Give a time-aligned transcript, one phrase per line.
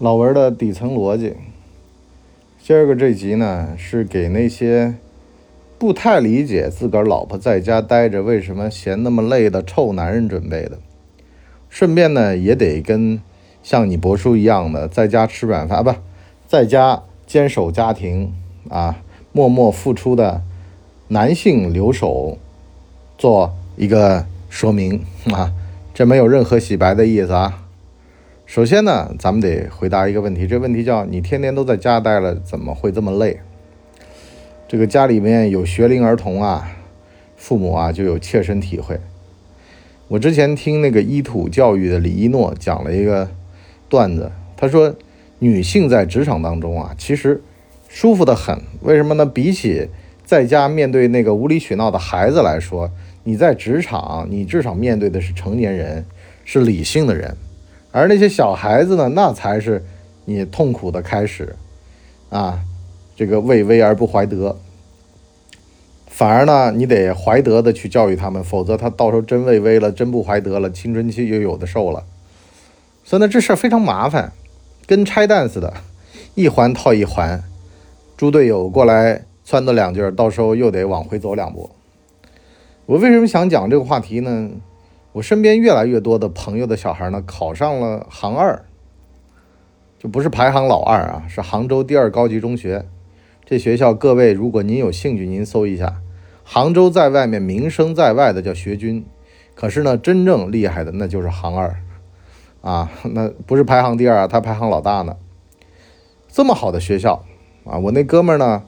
[0.00, 1.34] 老文的底层逻辑。
[2.58, 4.94] 今儿个这集呢，是给那些
[5.78, 10.78] 不太理解自个儿老婆在家待着为什么嫌那么累的臭男人准备的。
[11.68, 13.20] 顺便呢，也得跟
[13.62, 15.94] 像你伯叔一样的在家吃软饭啊，不，
[16.48, 18.32] 在家坚守家庭
[18.70, 20.40] 啊，默默付出的
[21.08, 22.38] 男性留守
[23.18, 25.52] 做一个说明啊，
[25.92, 27.59] 这没有任何洗白的意思啊。
[28.50, 33.38] 首先呢，咱们得回答一个问题，这问题叫你天天都在家待了，怎么会这么累？
[34.66, 36.76] 这个家里面有学龄儿童啊，
[37.36, 38.98] 父母啊就有切身体会。
[40.08, 43.30] 我之前听那个伊土教育的李一诺讲了一个
[43.88, 44.96] 段子，他说
[45.38, 47.40] 女性在职场当中啊，其实
[47.86, 48.60] 舒服的很。
[48.80, 49.24] 为什么呢？
[49.24, 49.88] 比起
[50.24, 52.90] 在家面对那个无理取闹的孩子来说，
[53.22, 56.04] 你在职场，你至少面对的是成年人，
[56.44, 57.36] 是理性的人，
[57.92, 59.84] 而那些小孩子呢，那才是
[60.24, 61.56] 你痛苦的开始
[62.30, 62.60] 啊！
[63.16, 64.56] 这个畏威而不怀德。
[66.06, 72.04] 反而呢，你得怀德的去教育他们，否则他到时候真畏威了，真不怀德了，青春期又有的受了。
[73.04, 74.32] 所以呢，这事儿非常麻烦，
[74.86, 75.72] 跟拆弹似的，
[76.34, 77.42] 一环套一环。
[78.16, 81.70] 猪队友过来撺掇两句，到时候又得往回走两步。
[82.86, 84.50] 我为什么想讲这个话题呢？
[85.12, 88.62] 我身边越来越多的朋友的小孩呢，考上了杭二，
[89.98, 92.86] 就不是排行老二啊，是杭州第二高级中学。
[93.44, 96.00] 这学校，各位如果您有兴趣，您搜一下。
[96.44, 99.04] 杭州在外面名声在外的叫学军，
[99.56, 101.82] 可是呢，真正厉害的那就是杭二，
[102.60, 105.16] 啊，那不是排行第二啊，他排行老大呢。
[106.28, 107.24] 这么好的学校
[107.64, 108.62] 啊，我那哥们儿呢，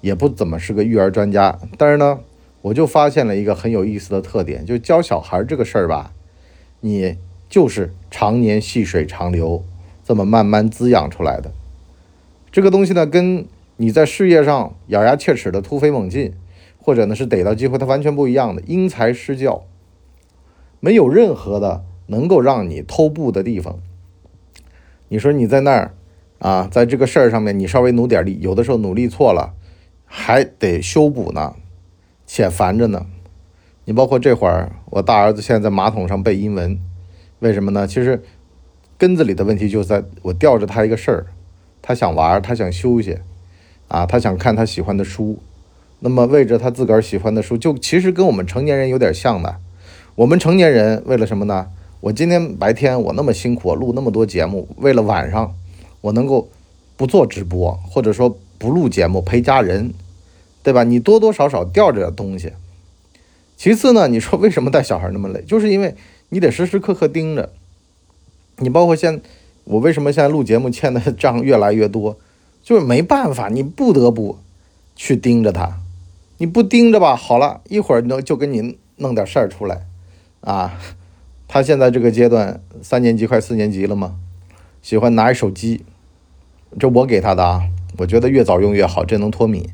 [0.00, 2.20] 也不怎么是个育儿专家，但是呢，
[2.62, 6.12] 我就发现了一个很有意思的特点，就教小孩这个事儿吧，
[6.80, 7.16] 你
[7.48, 9.64] 就是常年细水长流，
[10.04, 11.52] 这么慢慢滋养出来的。
[12.50, 16.34] 这个东西呢，跟你在事业上咬牙切齿的突飞猛进。
[16.82, 18.62] 或者呢是逮到机会，它完全不一样的。
[18.66, 19.64] 因材施教，
[20.80, 23.78] 没有任何的能够让你偷步的地方。
[25.08, 25.94] 你说你在那儿
[26.38, 29.52] 啊，在这个事儿上面你稍微努点力，有的时候努力错了，
[30.06, 31.54] 还得修补呢，
[32.32, 33.06] 且烦着呢。
[33.86, 36.78] 你包括这会儿，我大儿子现在在马桶上背英文，
[37.40, 37.88] 为什么呢？
[37.88, 38.22] 其实
[38.96, 41.26] 根子里的问题就在我吊着他一个事儿，
[41.82, 43.18] 他想玩，他想休息，
[43.88, 45.40] 啊，他想看他喜欢的书。
[45.98, 49.56] 那么为着他自个儿喜欢的书，就其实跟我们成年人有点像的。
[50.14, 51.66] 我们成年人为了什么呢？
[52.00, 55.52] 我今天白天我那么辛苦，录那么多节目，为了晚上
[56.00, 56.48] 我能够
[56.96, 59.92] 不做直播，或者说不录节目陪家人，
[60.62, 60.84] 对吧？
[60.84, 62.52] 你多多少少吊着点东西。
[63.56, 65.42] 其次呢，你说为什么带小孩那么累？
[65.42, 65.94] 就是因为
[66.30, 67.52] 你得时时刻刻盯着。
[68.56, 69.20] 你包括现
[69.64, 72.18] 我为什么现在录节目欠的账越来越多，
[72.62, 74.38] 就是没办法，你不得不
[74.94, 75.78] 去盯着他。
[76.38, 79.86] 你不盯着吧，好了一会儿能就给你弄点事儿出来，
[80.40, 80.78] 啊，
[81.46, 84.16] 他现在这个阶段三年级快四年级了嘛，
[84.80, 85.84] 喜欢拿一手机，
[86.78, 89.68] 这我给他的啊，我觉得越早用越好，这能脱敏。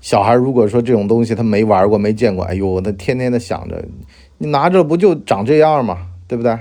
[0.00, 3.84] 小孩如果说这种东西他没玩过没见过，哎呦，他天天的想着，
[4.38, 6.08] 你拿着不就长这样吗？
[6.26, 6.58] 对不对？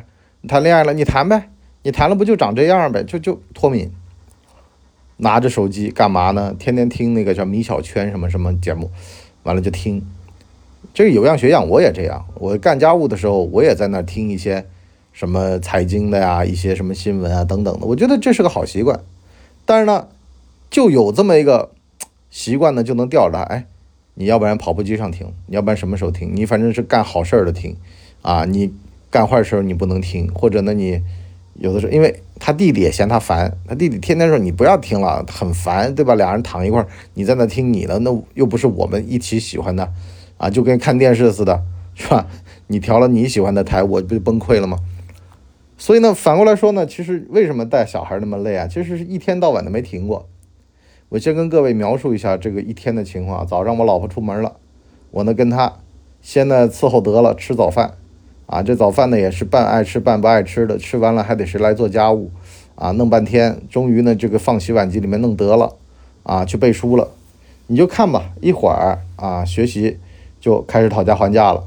[0.47, 1.49] 谈恋爱了你谈呗，
[1.83, 3.91] 你谈了不就长这样呗，就就脱敏。
[5.17, 6.55] 拿着手机干嘛呢？
[6.57, 8.89] 天天听那个叫米小圈什么什么节目。
[9.43, 10.01] 完了就听，
[10.93, 12.25] 这个有样学样，我也这样。
[12.35, 14.65] 我干家务的时候，我也在那听一些
[15.11, 17.85] 什么财经的呀，一些什么新闻啊等等的。
[17.85, 18.99] 我觉得这是个好习惯。
[19.65, 20.07] 但是呢，
[20.69, 21.71] 就有这么一个
[22.29, 23.41] 习惯呢，就能吊着他。
[23.43, 23.65] 哎，
[24.15, 26.31] 你要不然跑步机上听，你要不然什么时候听？
[26.35, 27.75] 你反正是干好事儿的听
[28.21, 28.73] 啊，你
[29.09, 30.31] 干坏事儿你不能听。
[30.33, 31.01] 或者呢，你
[31.55, 36.15] 有的时候，因为他弟弟也嫌他烦，他弟弟天天说你不要听了，很烦，对吧？
[36.15, 39.91] 俩人躺一块儿，你在那听你的，那又不是我们一起喜欢的，
[40.37, 41.63] 啊，就跟看电视似的，
[41.95, 42.27] 是吧？
[42.67, 44.77] 你调了你喜欢的台，我不就崩溃了吗？
[45.77, 48.67] 所以呢，反过来说呢，其实为什么带小孩那么累啊？
[48.67, 50.27] 其实是一天到晚的没停过。
[51.09, 53.45] 我先跟各位描述一下这个一天的情况。
[53.45, 54.55] 早上我老婆出门了，
[55.11, 55.73] 我呢跟她
[56.21, 57.95] 先呢伺候得了吃早饭。
[58.45, 62.31] 啊，这早饭呢也是半爱吃半不爱吃的，吃完了还得谁来做家务，
[62.73, 65.75] 啊，弄半天，终于呢这个放洗碗机里面弄得了，
[66.23, 67.09] 啊，去背书了，
[67.67, 69.99] 你就看吧，一会儿啊学习
[70.39, 71.63] 就开始讨价还价了，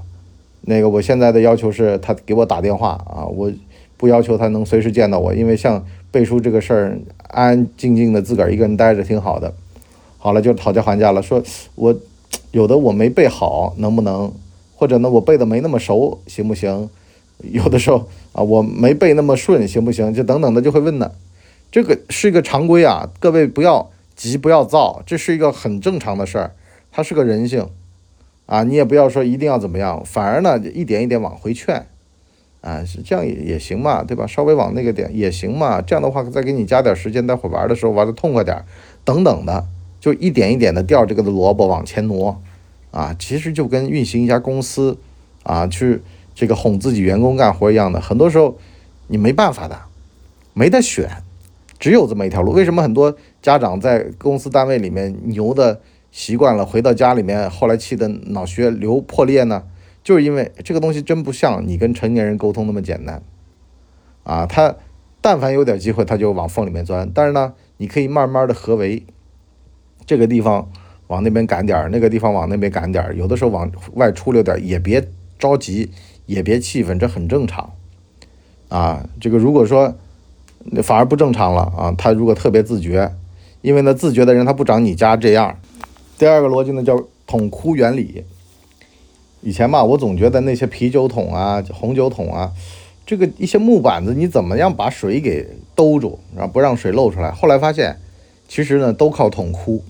[0.62, 3.52] 那个我现在的要求是他给我打电话啊，我
[3.96, 6.98] 不要求他能随时见到我，因为像背书这个事儿，
[7.28, 9.52] 安安静静的自个儿一个人待着挺好的，
[10.18, 11.42] 好了就讨价还价了，说
[11.74, 11.98] 我
[12.52, 14.30] 有的我没背好，能不能？
[14.76, 16.90] 或者呢，我背的没那么熟，行不行？
[17.38, 20.12] 有的时候啊，我没背那么顺，行不行？
[20.12, 21.10] 就等等的就会问呢。
[21.70, 26.52] 这个是一个常规啊，各位不要急，不要躁，这是一个很正常的事儿，
[26.90, 27.66] 它是个人性
[28.44, 31.86] 啊，你也不要说一定要怎么样，反而呢一点一点往回劝。
[32.62, 34.26] 啊，是这样也也行嘛，对吧？
[34.26, 35.82] 稍微往那个点也行嘛。
[35.82, 38.64] 这样的话，再给你加点时间，待会玩的时候玩的痛快点，
[39.04, 39.66] 等等的，
[40.00, 42.40] 就一点一点的吊这个的萝卜往前挪。
[42.92, 44.98] 啊，其实就跟运行一家公司，
[45.42, 46.00] 啊，去
[46.34, 48.00] 这个哄自己员工干活一样的。
[48.00, 48.58] 很多时候
[49.08, 49.76] 你没办法的，
[50.52, 51.08] 没得选，
[51.78, 52.52] 只有这么一条路。
[52.52, 55.80] 为什么很多家长在公司单位里面牛的
[56.10, 59.62] 习惯了，回到家里面后来气得脑血流破裂呢？
[60.04, 63.22] 就是因为这个东西真不像你跟成年人沟通那么简单，
[64.24, 64.74] 啊，他
[65.20, 67.08] 但凡有点机会，他就往缝里面钻。
[67.14, 69.06] 但是呢，你可以慢慢的合围，
[70.04, 70.68] 这个地方
[71.06, 75.08] 往那边赶点儿，那个地方往那边赶点儿，有的时候往外出溜点，也别
[75.38, 75.90] 着急，
[76.26, 77.72] 也别气愤，这很正常。
[78.68, 79.94] 啊，这个如果说
[80.82, 83.14] 反而不正常了啊，他如果特别自觉，
[83.60, 85.56] 因为呢自觉的人他不长你家这样。
[86.18, 88.24] 第二个逻辑呢叫桶箍原理。
[89.42, 92.52] 以前吧，我总觉得那些啤酒桶啊、红酒桶啊，
[93.04, 97.30] 这个一些木板子，你怎么样把水给兜住，然后不让水漏出来？
[97.32, 97.98] 后来发现，
[98.46, 99.82] 其实呢都靠桶箍。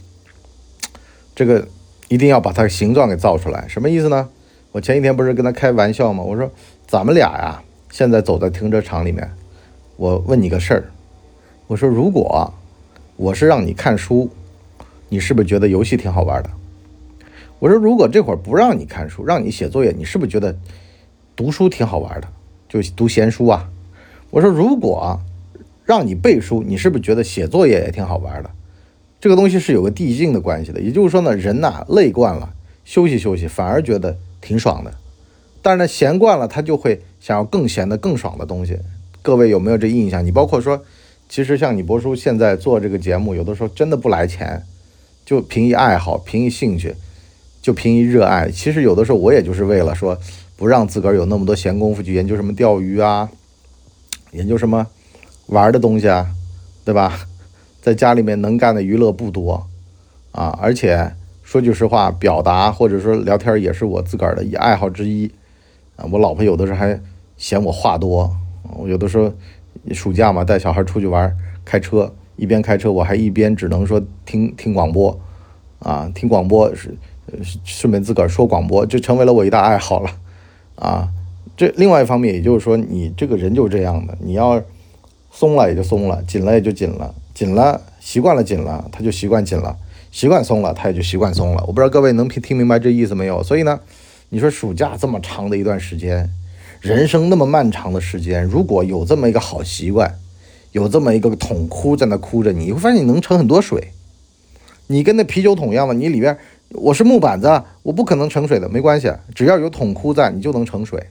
[1.34, 1.69] 这个
[2.08, 3.66] 一定要把它形状给造出来。
[3.69, 4.28] 什么意思呢？
[4.72, 6.25] 我前几天不是跟他开玩笑吗？
[6.25, 6.50] 我说
[6.87, 9.31] 咱们俩呀，现在走在停车场里面，
[9.96, 10.84] 我问你个事儿，
[11.66, 12.52] 我说如果
[13.16, 14.31] 我是让你看书，
[15.10, 16.50] 你是不是觉得游戏挺好玩的？
[17.62, 20.59] 我说，如果这会儿不让你看书，让你写作业，你是不是觉得
[21.37, 22.26] 读书挺好玩的？
[22.69, 23.70] 就读闲书啊。
[24.31, 25.20] 我说，如果
[25.85, 28.50] 让你背书，你是不是觉得写作业也挺好玩的？
[29.20, 30.81] 这个东西是有个递进的关系的。
[30.81, 32.53] 也就是说呢，人呐累惯了，
[32.85, 34.93] 休息休息反而觉得挺爽的。
[35.62, 38.81] 但是呢，闲惯了，他就会想要更闲的、更爽的东西。
[39.23, 40.26] 各位有没有这印象？
[40.26, 40.82] 你包括说，
[41.29, 44.64] 其实像你博叔现在做这个节目，有的时候真的不来钱，
[45.25, 46.97] 就凭一爱好，凭一兴趣。
[47.62, 50.19] 就凭一热爱，其实有的时候我也就是为了说，
[50.56, 53.31] 不让自个儿有那么多闲工夫去研究什么钓鱼啊，
[54.32, 54.85] 研究什么
[55.47, 56.26] 玩的东西啊，
[56.85, 57.20] 对吧？
[57.81, 59.67] 在家里面能干的娱乐不多
[60.32, 61.12] 啊，而且
[61.44, 65.31] 说句实话，表达或者说聊天也是我自个儿的一爱好之一
[65.94, 66.05] 啊。
[66.11, 67.00] 我老婆有的时候还
[67.37, 68.37] 嫌我话多，
[68.76, 69.32] 我有的时候
[69.93, 71.32] 暑假嘛带小孩出去玩，
[71.64, 75.17] 开车一边开车我还一边只能说听听广播
[75.79, 76.97] 啊，听广播是。
[77.64, 80.11] 顺便自个儿说广播，就成为了我一大爱好了，
[80.76, 81.08] 啊，
[81.56, 84.62] 这另外一方面，也就是说，你这个人就是这样的，你要
[85.31, 89.76] 松了也就松了，紧了也就紧了，紧了习惯了紧了，他就习惯紧了，
[90.11, 91.64] 习惯松了他也就习惯松了。
[91.67, 93.43] 我不知道各位能听听明白这意思没有？
[93.43, 93.81] 所以呢，
[94.31, 96.31] 你说暑假这么长的一段时间，
[96.81, 100.19] 人生那么漫长的时间，如果有这么一个好习惯，
[100.73, 103.93] 有这么一个桶哭在那哭着，你会发现你能盛很多水，
[104.88, 106.37] 你跟那啤酒桶一样的，你里边。
[106.74, 111.08] 我是木板子，我不可能盛水的，没关系，只要有桶箍在，你就能盛水，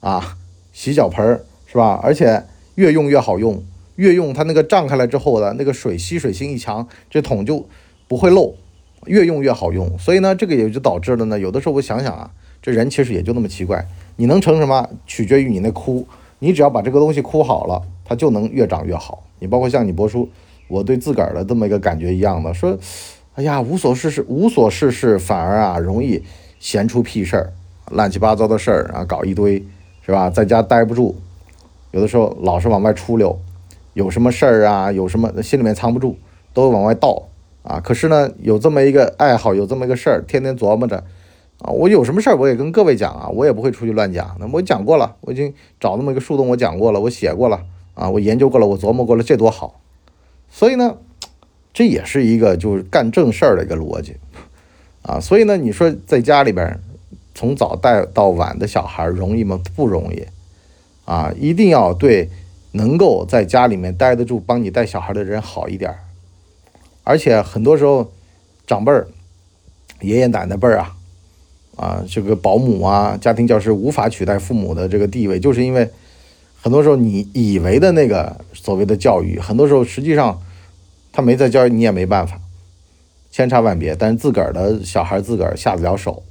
[0.00, 0.36] 啊，
[0.72, 2.00] 洗脚盆是吧？
[2.02, 2.44] 而且
[2.74, 3.62] 越用越好用，
[3.96, 7.68] 越用它那个胀开来之后的那个水吸水性一强，这桶就
[8.08, 8.54] 不会漏，
[9.06, 9.96] 越用越好用。
[9.98, 13.86] 所以呢，这个也就导致了呢，有的时候我想想啊，这人其实也就那么奇怪，
[14.16, 16.06] 你能成什么，取决于你那箍，
[16.40, 19.22] 你只要把这个东西箍好了，它就能越长越好。
[19.38, 20.28] 你包括像你博叔，
[20.66, 22.76] 我对自个儿的这么一个感觉一样的说。
[23.40, 26.22] 哎呀，无所事事，无所事事，反而啊容易
[26.58, 27.52] 闲出屁事儿，
[27.90, 29.64] 乱七八糟的事儿啊搞一堆，
[30.04, 30.28] 是吧？
[30.28, 31.16] 在家待不住，
[31.90, 33.40] 有的时候老是往外出溜，
[33.94, 36.18] 有什么事儿啊，有什么心里面藏不住，
[36.52, 37.28] 都往外倒
[37.62, 37.80] 啊。
[37.80, 41.02] 可是呢，有这么一个爱好，有这么一个事儿，天天琢磨着
[41.62, 41.72] 啊。
[41.72, 44.36] 我有什么事儿，我也跟各位讲啊，我也不会出去乱讲。
[44.38, 47.62] 那我讲过了，我已经找那么一个树洞，我讲过了，我写过了
[47.94, 49.80] 啊，我研究过了，我琢磨过了，这多好。
[50.50, 50.98] 所以呢。
[51.72, 54.16] 这也是一个就是干正事儿的一个逻辑，
[55.02, 56.78] 啊，所以呢，你说在家里边
[57.32, 59.58] 从早带到晚的小孩容易吗？
[59.76, 60.26] 不容易，
[61.04, 62.28] 啊，一定要对
[62.72, 65.94] 能够在家里面待得住、帮你带小孩的人好一点
[67.04, 68.10] 而且很多时候，
[68.66, 69.06] 长辈儿、
[70.00, 70.96] 爷爷奶奶辈儿啊，
[71.76, 75.88] 啊，这个保姆啊、家庭教师无法取代父母的这个地位，就是因为
[76.60, 80.42] 很多时候你以为的那个所谓的教育，很多时候实际上。
[81.12, 82.40] 他没在教你也没办法，
[83.30, 83.94] 千差万别。
[83.96, 86.22] 但是自个儿的小孩自个儿下得了手。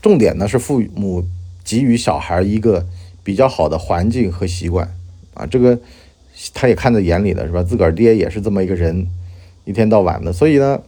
[0.00, 1.24] 重点呢是父母
[1.64, 2.86] 给予小孩一个
[3.22, 4.94] 比较好的环境和习惯
[5.34, 5.78] 啊，这个
[6.54, 7.62] 他也看在眼里的是吧？
[7.62, 9.08] 自个儿爹也是这么一个人，
[9.64, 10.32] 一天到晚的。
[10.32, 10.80] 所以呢，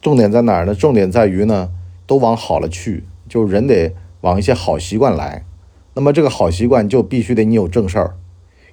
[0.00, 0.74] 重点在哪儿呢？
[0.74, 1.70] 重点在于呢，
[2.06, 5.44] 都往好了去，就人得往一些好习惯来。
[5.94, 8.14] 那么这个好习惯就必须得你有正事儿，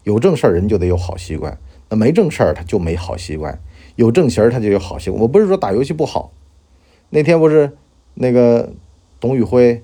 [0.04, 1.58] 有正事儿人就得有好习惯。
[1.96, 3.60] 没正事儿他就没好习惯，
[3.96, 5.22] 有正形儿他就有好习惯。
[5.22, 6.32] 我不是说打游戏不好，
[7.10, 7.72] 那天不是
[8.16, 8.72] 那个
[9.20, 9.82] 董宇辉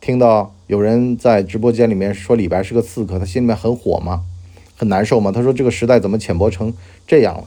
[0.00, 4.22] 听到有人在直播间里面说李白是个刺客，他心里面很火吗？
[4.76, 5.30] 很难受吗？
[5.30, 6.72] 他说这个时代怎么浅薄成
[7.06, 7.44] 这样了？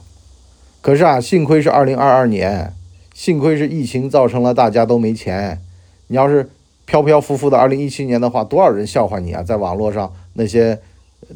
[0.82, 2.74] 可是啊，幸亏是二零二二年，
[3.14, 5.62] 幸亏是疫情造成了大家都没钱。
[6.08, 6.50] 你要是
[6.86, 9.42] 飘飘浮浮的二零一七年的话，多少人笑话你啊！
[9.42, 10.80] 在网络上那些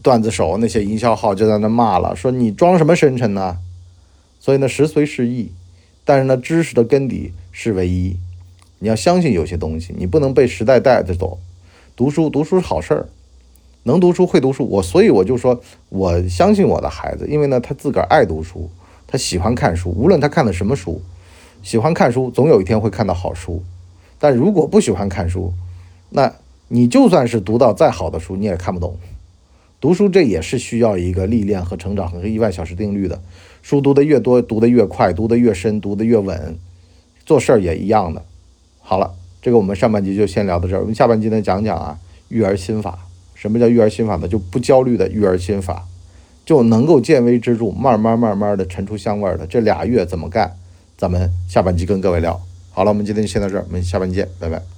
[0.01, 3.57] 段子手、那些营销号就在那骂了，说你装什么深沉呢？
[4.39, 5.51] 所以呢，时随时异，
[6.05, 8.17] 但是呢，知识的根底是唯一。
[8.79, 11.39] 你要相信有些东西，你不能被时代带着走。
[11.95, 13.09] 读书，读书是好事儿，
[13.83, 14.67] 能读书会读书。
[14.67, 18.69] 我所以我就说，我相信我的孩子，因为呢，他自个儿爱读书。
[19.07, 21.01] 他喜欢看书，无论他看的什么书，
[21.63, 23.63] 喜欢看书，总有一天会看到好书。
[24.19, 25.53] 但如果不喜欢看书，
[26.09, 26.33] 那
[26.67, 28.97] 你就算是读到再好的书，你也看不懂。
[29.87, 33.21] 读书这也是需要一个历练和成长和一万小时定律的。
[33.61, 36.57] 书读得越多，读得越快，读得越深，读得越稳。
[37.25, 38.21] 做事儿也一样的。
[38.81, 40.81] 好了，这个我们上半集就先聊到这儿。
[40.81, 42.99] 我们下半集呢讲讲啊育儿心法。
[43.33, 44.27] 什么叫育儿心法呢？
[44.27, 45.87] 就不焦虑的育儿心法。
[46.45, 50.51] 就能够见微知著，慢慢慢慢的沉出香味儿的这俩月怎么干？
[50.97, 52.37] 咱们下半集跟各位聊。
[52.71, 54.61] 好了，我们今天就先到这儿，我们下半集见，拜拜。